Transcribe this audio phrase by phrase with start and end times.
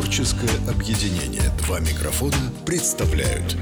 [0.00, 2.32] Творческое объединение «Два микрофона»
[2.64, 3.54] представляют.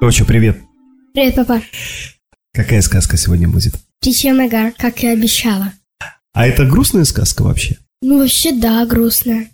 [0.00, 0.58] Доча, привет.
[1.12, 1.62] Привет, папа.
[2.54, 3.74] Какая сказка сегодня будет?
[4.00, 5.72] Птичья нога, как и обещала.
[6.32, 7.76] А это грустная сказка вообще?
[8.00, 9.48] Ну, вообще, да, грустная.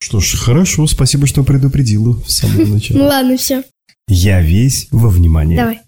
[0.00, 3.02] Что ж, хорошо, спасибо, что предупредила в самом Ну начале.
[3.02, 3.64] ладно, все.
[4.06, 5.56] Я весь во внимании.
[5.56, 5.80] Давай.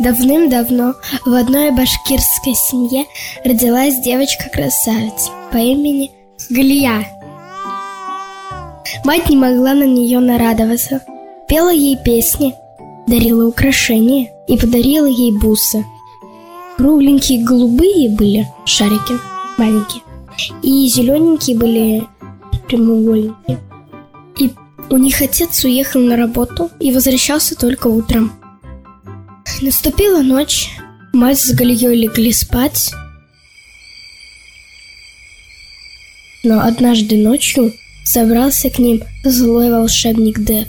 [0.00, 0.94] Давным-давно
[1.24, 3.04] в одной башкирской семье
[3.44, 6.10] родилась девочка-красавица по имени
[6.50, 7.06] Галия.
[9.04, 11.02] Мать не могла на нее нарадоваться.
[11.48, 12.54] Пела ей песни,
[13.06, 15.84] дарила украшения и подарила ей бусы.
[16.76, 19.14] Кругленькие голубые были шарики
[19.58, 20.02] маленькие,
[20.62, 22.04] и зелененькие были
[22.66, 23.58] прямоугольники.
[24.38, 24.50] И
[24.90, 28.32] у них отец уехал на работу и возвращался только утром.
[29.60, 30.70] Наступила ночь,
[31.12, 32.92] мать с Галией легли спать.
[36.42, 37.72] Но однажды ночью
[38.04, 40.68] собрался к ним злой волшебник Дев.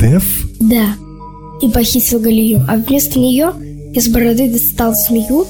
[0.00, 0.24] Деф?
[0.60, 0.96] Да,
[1.62, 3.52] и похитил Галию, а вместо нее
[3.94, 5.46] из бороды достал змею,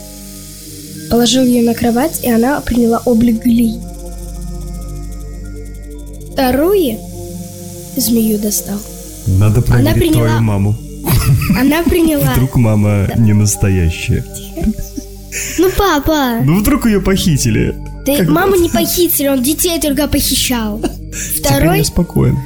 [1.09, 3.81] положил ее на кровать, и она приняла облик Галии.
[6.33, 6.99] Вторую
[7.97, 8.79] змею достал.
[9.27, 10.77] Надо проверить приняла- твою маму.
[11.59, 12.33] Она приняла...
[12.33, 14.25] Вдруг мама не настоящая.
[15.59, 17.75] Ну, папа, Ну вдруг ее похитили.
[18.05, 20.81] ты Как- маму не похитили, он детей только похищал.
[20.81, 22.39] Теперь Второй, я спокоен.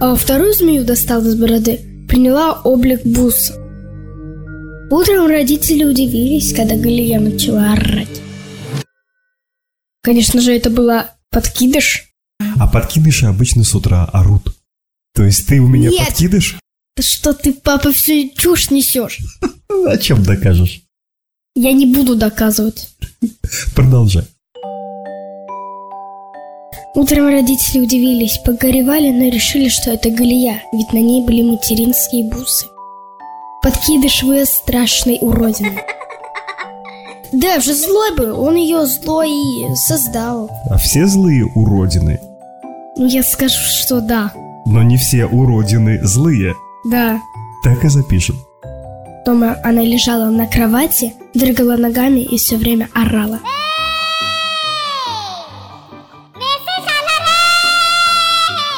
[0.00, 3.54] а вторую змею достал из бороды, приняла облик буса.
[4.90, 8.20] Утром родители удивились, когда Галия начала орать.
[10.02, 12.04] Конечно же, это была подкидыш.
[12.58, 14.51] А подкидыши обычно с утра орут.
[15.14, 16.08] То есть ты у меня Нет.
[16.08, 16.58] подкидыш?
[16.96, 19.18] Да что ты, папа, всю чушь несешь?
[19.86, 20.82] О чем докажешь?
[21.54, 22.88] Я не буду доказывать.
[23.74, 24.24] Продолжай.
[26.94, 32.66] Утром родители удивились, погоревали, но решили, что это Галия, ведь на ней были материнские бусы.
[33.62, 35.80] Подкидыш вырос страшной уродиной.
[37.32, 40.50] Да, же злой был, он ее злой и создал.
[40.68, 42.20] А все злые уродины.
[42.98, 44.34] Ну, я скажу, что да.
[44.66, 46.54] Но не все уродины злые.
[46.84, 47.20] Да.
[47.64, 48.36] Так и запишем.
[49.26, 53.40] Дома она лежала на кровати, дрыгала ногами и все время орала.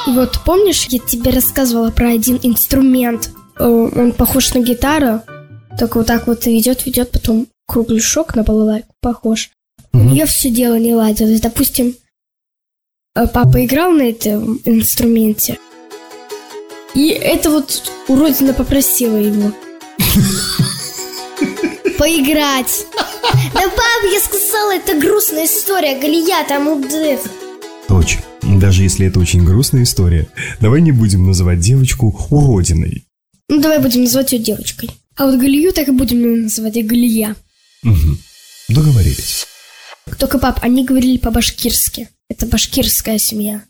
[0.06, 3.30] И вот помнишь, я тебе рассказывала про один инструмент?
[3.58, 5.22] Э, Он похож на гитару,
[5.78, 9.50] только вот так вот ведет, ведет, потом кругляшок на балалайку похож.
[9.92, 10.08] У Мгм.
[10.12, 11.40] нее все дело не ладилось.
[11.40, 11.94] Допустим,
[13.16, 15.58] э, папа играл на этом инструменте,
[16.94, 19.53] и это вот уродина попросила его.
[21.99, 22.87] Поиграть.
[23.53, 25.99] Да, пап, я сказала, это грустная история.
[25.99, 27.21] Галия там у Дэв.
[27.88, 30.28] Дочь, даже если это очень грустная история,
[30.60, 33.05] давай не будем называть девочку уродиной.
[33.49, 34.91] Ну, давай будем называть ее девочкой.
[35.16, 37.37] А вот Галию так и будем называть и Галия.
[37.84, 38.19] Угу.
[38.71, 39.47] Договорились.
[40.19, 42.09] Только, пап, они говорили по-башкирски.
[42.28, 43.62] Это башкирская семья.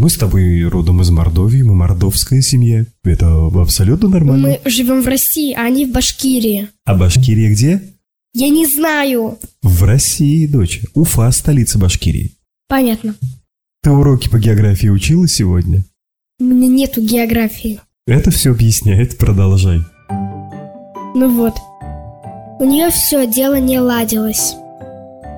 [0.00, 2.86] Мы с тобой родом из Мордовии, мы мордовская семья.
[3.04, 4.58] Это абсолютно нормально.
[4.64, 6.68] Мы живем в России, а они в Башкирии.
[6.86, 7.82] А Башкирия где?
[8.32, 9.38] Я не знаю.
[9.60, 10.80] В России, дочь.
[10.94, 12.32] Уфа, столица Башкирии.
[12.66, 13.14] Понятно.
[13.82, 15.84] Ты уроки по географии учила сегодня?
[16.38, 17.78] У меня нету географии.
[18.06, 19.82] Это все объясняет, продолжай.
[21.14, 21.56] Ну вот.
[22.58, 24.54] У нее все дело не ладилось.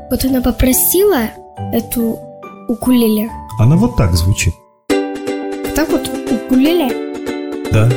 [0.08, 1.30] Вот она попросила
[1.72, 2.16] эту
[2.68, 3.28] укулеле.
[3.58, 4.54] Она вот так звучит.
[5.74, 6.90] Так вот, укулеле.
[7.72, 7.90] Да.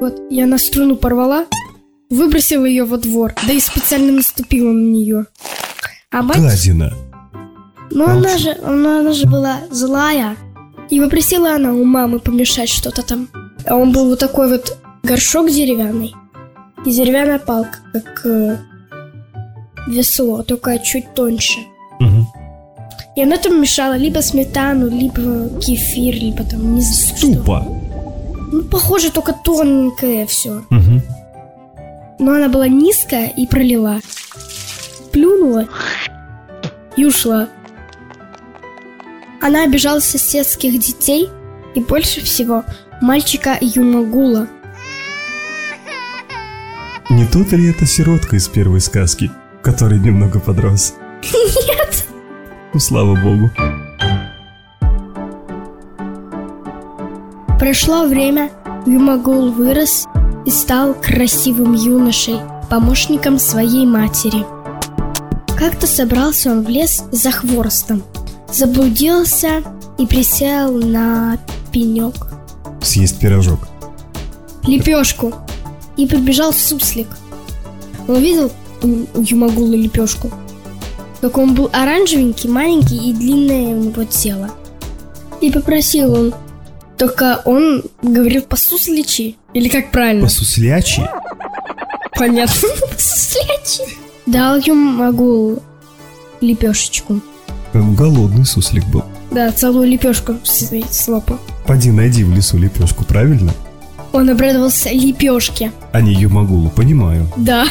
[0.00, 1.46] Вот, я на струну порвала,
[2.10, 5.26] выбросила ее во двор, да и специально наступила на нее.
[6.10, 6.92] А мать, Гадина.
[7.90, 10.36] ну она же, она, она же была злая.
[10.90, 13.28] И попросила она у мамы помешать что-то там.
[13.66, 16.14] А он был вот такой вот горшок деревянный.
[16.84, 18.58] И деревянная палка, как э,
[19.88, 21.58] весло, только чуть тоньше.
[21.98, 22.28] Мгм.
[23.16, 27.26] И она там мешала либо сметану, либо кефир, либо там не знаю что.
[27.34, 27.66] Тупо.
[28.52, 30.62] Ну, похоже, только тоненькое все.
[30.68, 31.02] Мгм.
[32.18, 34.00] Но она была низкая и пролила.
[35.12, 35.66] Плюнула
[36.96, 37.48] и ушла.
[39.40, 41.30] Она обижала соседских детей
[41.74, 42.64] и больше всего
[43.00, 44.46] мальчика Юмагула.
[47.08, 49.30] Не тот ли это сиротка из первой сказки,
[49.62, 50.94] который немного подрос?
[51.32, 52.05] Нет.
[52.76, 53.50] Ну, слава богу.
[57.58, 58.50] Прошло время,
[58.84, 60.06] Юмагул вырос
[60.44, 62.36] и стал красивым юношей,
[62.68, 64.44] помощником своей матери.
[65.56, 68.02] Как-то собрался он в лес за хворостом,
[68.52, 69.62] заблудился
[69.96, 71.38] и присел на
[71.72, 72.26] пенек.
[72.82, 73.60] Съесть пирожок.
[74.64, 75.32] Лепешку.
[75.96, 77.08] И прибежал суслик.
[78.06, 78.52] Он увидел
[78.82, 80.30] Юмагула лепешку.
[81.26, 84.48] Только он был оранжевенький, маленький и длинное у него тело.
[85.40, 86.34] И попросил он.
[86.96, 89.34] Только он говорил по-сусличи.
[89.52, 90.22] Или как правильно?
[90.22, 91.02] По-суслячи?
[92.16, 92.68] Понятно.
[92.92, 93.96] По-суслячи.
[94.26, 95.64] Дал Юмагул
[96.40, 97.20] лепешечку.
[97.74, 99.02] Голодный суслик был.
[99.32, 101.40] Да, целую лепешку слопал.
[101.66, 103.52] Поди найди в лесу лепешку, правильно?
[104.12, 105.72] Он обрадовался лепешке.
[105.90, 107.26] А не Юмагулу, понимаю.
[107.36, 107.66] Да.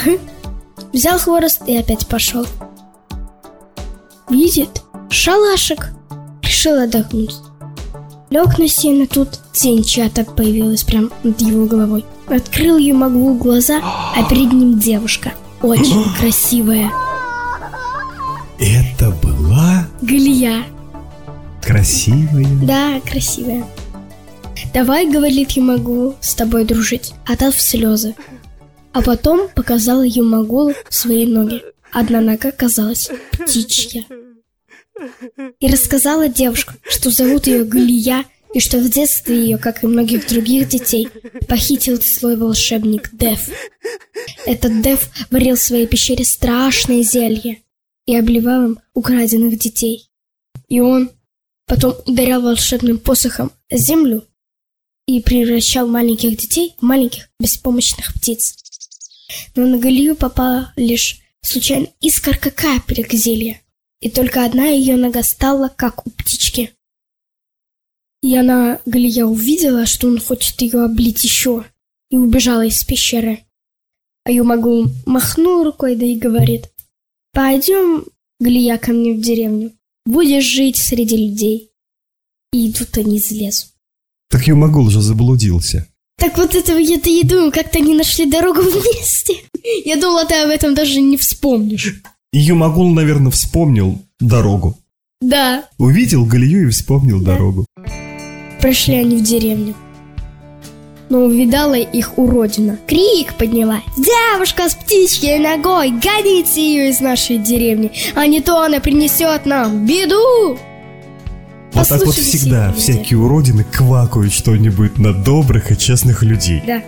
[0.91, 2.45] Взял хворост и опять пошел.
[4.29, 5.89] Видит, шалашик.
[6.41, 7.35] Решил отдохнуть.
[8.29, 12.05] Лег на сено, тут тень чья-то появилась прямо над его головой.
[12.27, 13.81] Открыл Юмагул глаза,
[14.15, 15.33] а перед ним девушка.
[15.61, 16.91] Очень красивая.
[18.59, 20.63] Это была Галия.
[21.61, 22.47] красивая.
[22.63, 23.65] Да, красивая.
[24.73, 28.15] Давай, говорит Юмагул, с тобой дружить, отдав слезы.
[28.91, 31.61] А потом показала Юмагулу свои ноги.
[31.95, 34.03] Одна нога казалась птичья.
[35.61, 40.27] И рассказала девушка, что зовут ее Галия, и что в детстве ее, как и многих
[40.27, 41.07] других детей,
[41.47, 43.49] похитил злой волшебник Дев.
[44.45, 47.61] Этот Дев варил в своей пещере страшное зелье
[48.05, 50.09] и обливал им украденных детей.
[50.67, 51.11] И он
[51.65, 54.25] потом ударял волшебным посохом землю
[55.07, 58.57] и превращал маленьких детей в маленьких беспомощных птиц.
[59.55, 63.61] Но на Галию попала лишь случайно искорка капелек зелья,
[64.01, 66.71] и только одна ее нога стала, как у птички.
[68.21, 71.65] И она, Галия, увидела, что он хочет ее облить еще,
[72.09, 73.43] и убежала из пещеры.
[74.23, 76.71] А Юмагул махнул рукой, да и говорит,
[77.31, 78.05] «Пойдем,
[78.39, 79.73] Галия, ко мне в деревню,
[80.05, 81.71] будешь жить среди людей».
[82.51, 83.67] И идут они из лесу.
[84.29, 85.87] Так Юмагул же заблудился.
[86.17, 89.35] Так вот этого я-то и думаю, как-то они нашли дорогу вместе.
[89.83, 92.01] Я думала, ты об этом даже не вспомнишь.
[92.31, 94.77] Юмагул, наверное, вспомнил дорогу.
[95.21, 97.33] Да, Увидел Галию и вспомнил Да.
[97.33, 97.65] дорогу.
[98.61, 99.75] прошли они в деревню.
[101.09, 102.79] Но увидала их уродина.
[102.87, 103.81] Крик подняла.
[103.97, 109.85] Девушка с птичьей ногой, гоните ее из нашей деревни, а не то она принесет нам
[109.85, 110.57] беду.
[111.75, 116.63] Вот так вот всегда всякие уродины квакают что-нибудь на добрых и честных людей.
[116.65, 116.81] Да.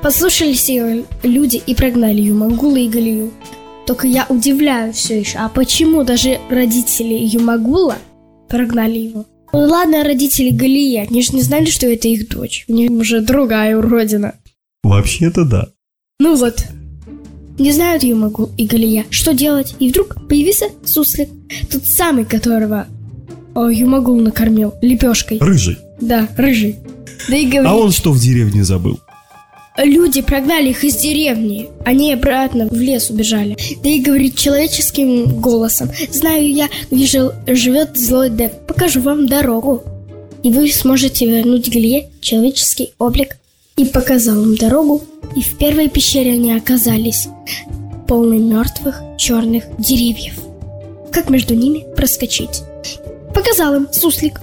[0.00, 3.32] Послушались ее люди и прогнали Юмагула и Галию.
[3.84, 7.96] Только я удивляю все еще, а почему даже родители Юмагула
[8.48, 9.26] прогнали его?
[9.52, 12.64] Ну ладно, родители Галии, они же не знали, что это их дочь.
[12.68, 14.36] У них уже другая уродина.
[14.84, 15.68] Вообще-то да.
[16.20, 16.64] Ну вот.
[17.58, 19.74] Не знают Юмагул и Галия, что делать.
[19.78, 21.28] И вдруг появился суслик.
[21.70, 22.86] Тот самый, которого
[23.54, 25.38] о, Юмагул накормил лепешкой.
[25.38, 25.78] Рыжий.
[26.00, 26.76] Да, рыжий.
[27.28, 28.98] Да и говорит, А он что в деревне забыл?
[29.78, 31.68] Люди прогнали их из деревни.
[31.84, 33.56] Они обратно в лес убежали.
[33.82, 35.88] Да и говорит человеческим голосом.
[36.10, 38.52] Знаю я, где жил- живет злой Дев.
[38.66, 39.82] Покажу вам дорогу.
[40.42, 43.38] И вы сможете вернуть Галие человеческий облик.
[43.76, 45.02] И показал им дорогу.
[45.36, 47.28] И в первой пещере они оказались.
[48.06, 50.34] Полной мертвых черных деревьев.
[51.12, 52.62] Как между ними проскочить?
[53.34, 54.40] Показал им суслик.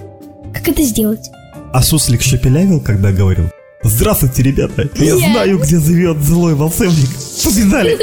[0.52, 1.30] Как это сделать?
[1.72, 3.46] А суслик шепелявил, когда говорил
[3.82, 4.88] Здравствуйте, ребята!
[4.96, 7.08] Я Я- знаю, где живет злой волшебник!
[7.44, 7.96] Побежали!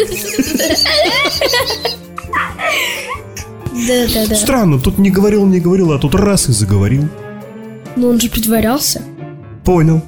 [3.87, 4.35] Да-да-да.
[4.35, 7.07] Странно, тут не говорил, не говорил, а тут раз и заговорил.
[7.95, 9.01] Но он же притворялся.
[9.63, 10.01] Понял.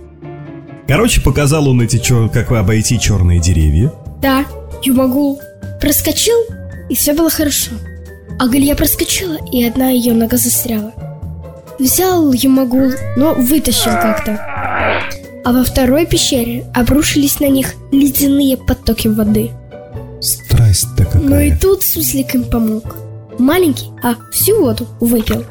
[0.87, 3.93] Короче, показал он эти, чё- как обойти черные деревья.
[4.21, 4.45] Да,
[4.83, 5.39] Юмагул
[5.79, 6.37] проскочил,
[6.89, 7.71] и все было хорошо.
[8.39, 10.93] А Галия проскочила, и одна ее нога застряла.
[11.77, 14.39] Взял Юмагул, но вытащил как-то.
[15.45, 19.51] А во второй пещере обрушились на них ледяные потоки воды.
[20.21, 21.21] Страсть-то какая.
[21.21, 22.97] Но и тут суслик им помог.
[23.37, 25.45] Маленький, а всю воду выпил.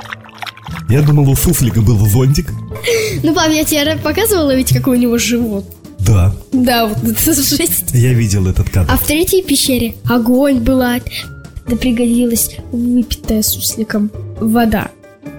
[0.90, 2.50] Я думал, у суслика был зонтик.
[3.22, 5.64] Ну, пап, я тебе показывала ведь, какой у него живот.
[5.98, 7.90] Да, Да, вот это жесть.
[7.92, 8.88] я видел этот кадр.
[8.92, 11.00] А в третьей пещере огонь была,
[11.68, 14.10] да пригодилась выпитая сусликом
[14.40, 14.90] вода.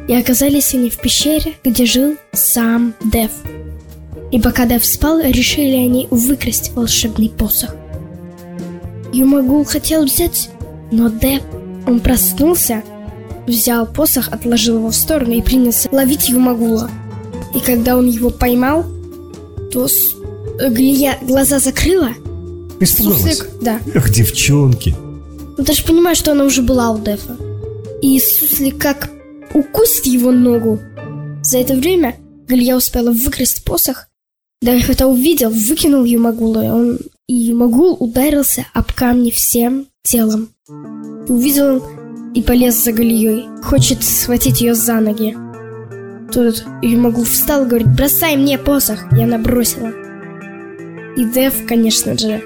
[0.07, 3.31] И оказались они в пещере, где жил сам Дев.
[4.31, 7.75] И пока Дев спал, решили они выкрасть волшебный посох.
[9.12, 10.50] Юмагул хотел взять,
[10.91, 11.41] но Дев,
[11.88, 12.83] он проснулся,
[13.48, 16.89] взял посох, отложил его в сторону и принялся ловить Юмагула.
[17.55, 18.86] И когда он его поймал,
[19.71, 20.15] то с...
[20.59, 22.09] Галия глаза закрыла.
[22.81, 23.21] Испугалась.
[23.21, 23.79] Суслик, да.
[23.93, 24.95] Эх, девчонки.
[25.60, 27.36] Ну ты же понимаешь, что она уже была у Дефа.
[28.01, 29.10] И Суслик как
[29.54, 30.80] укусит его ногу.
[31.44, 32.16] За это время
[32.48, 34.08] Галия успела выкрасть посох.
[34.62, 40.48] Деф это увидел, выкинул Юмагула, и он и Юмагул ударился об камни всем телом.
[41.28, 41.86] Увидел
[42.34, 43.62] и полез за Галией.
[43.62, 45.36] Хочет схватить ее за ноги.
[46.32, 49.12] Тут Юмагул встал и говорит, бросай мне посох.
[49.12, 49.92] И она бросила.
[51.18, 52.42] И Дев, конечно же,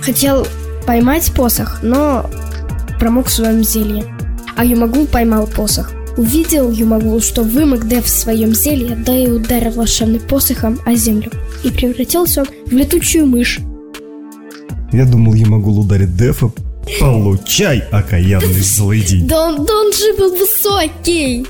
[0.00, 0.46] хотел
[0.86, 2.30] поймать посох, но
[3.02, 4.04] промок в своем зелье.
[4.56, 5.90] А Юмагул поймал посох.
[6.16, 11.32] Увидел Юмагул, что вымок Дев в своем зелье, да и ударил волшебным посохом о землю.
[11.64, 13.58] И превратился он в летучую мышь.
[14.92, 16.52] Я думал, я могу ударить Дефа.
[17.00, 19.26] Получай, окаянный злыдень.
[19.26, 21.44] Да он, да он же был высокий!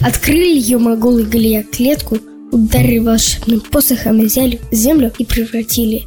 [0.00, 2.16] Открыли Юмагул и Галия клетку,
[2.50, 6.06] ударили волшебным посохом о землю, землю и превратили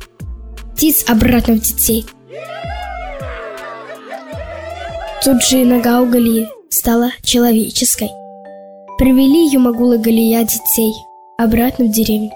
[0.74, 2.04] птиц обратно в детей.
[5.26, 8.12] Тут же и нога у Галии стала человеческой.
[9.00, 10.94] Привели Юмагул и Галия детей
[11.40, 12.30] обратно в деревню.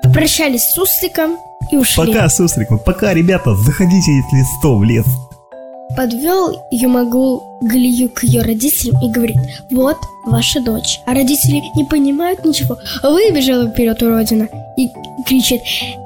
[0.00, 1.38] Попрощались с Сусликом
[1.72, 2.06] и ушли.
[2.06, 5.04] Пока, Сусликов, пока, ребята, заходите, если что, в лес.
[5.96, 9.38] Подвел Юмагул Галию к ее родителям и говорит,
[9.70, 11.00] вот ваша дочь.
[11.06, 12.78] А родители не понимают ничего.
[13.02, 14.88] Выбежала вперед уродина и
[15.26, 15.62] кричит,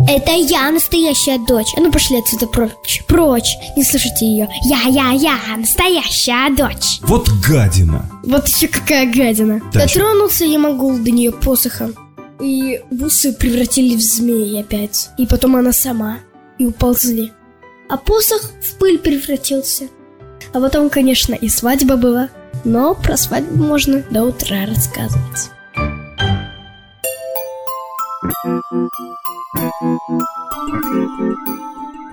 [0.09, 1.75] это я настоящая дочь.
[1.76, 4.49] А ну пошли отсюда прочь, прочь, не слушайте ее.
[4.62, 7.00] Я, я, я, настоящая дочь.
[7.02, 8.09] Вот гадина.
[8.25, 9.61] Вот еще какая гадина.
[9.73, 9.99] Дальше.
[9.99, 11.94] Дотронулся Ямагул до нее посохом.
[12.40, 15.11] И бусы превратили в змеи опять.
[15.18, 16.18] И потом она сама.
[16.59, 17.32] И уползли.
[17.90, 19.88] А посох в пыль превратился.
[20.52, 22.30] А потом, конечно, и свадьба была.
[22.64, 25.50] Но про свадьбу можно до утра рассказывать.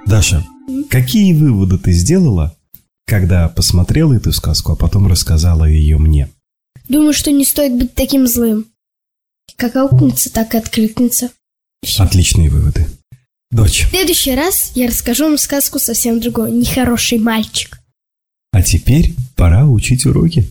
[0.07, 0.43] Даша,
[0.89, 2.57] какие выводы ты сделала,
[3.05, 6.29] когда посмотрела эту сказку, а потом рассказала ее мне?
[6.89, 8.65] Думаю, что не стоит быть таким злым.
[9.57, 11.29] Как аукнется, так и откликнется.
[11.99, 12.87] Отличные выводы.
[13.51, 16.51] Дочь, В следующий раз я расскажу вам сказку совсем другой.
[16.51, 17.79] Нехороший мальчик.
[18.51, 20.45] а теперь пора учить уроки.